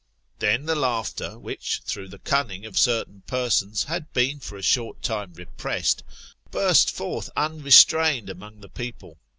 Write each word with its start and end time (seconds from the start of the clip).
Then 0.39 0.65
the 0.65 0.73
laughter 0.73 1.37
which, 1.37 1.83
through 1.85 2.07
the 2.07 2.17
cunning 2.17 2.65
of 2.65 2.75
certain 2.75 3.21
persons, 3.27 3.83
had 3.83 4.11
been 4.13 4.39
for 4.39 4.57
a 4.57 4.63
short 4.63 5.03
time 5.03 5.31
repressed, 5.35 6.01
burst 6.49 6.89
forth 6.89 7.29
unrestrained 7.37 8.27
among 8.27 8.61
the 8.61 8.69
people. 8.69 9.19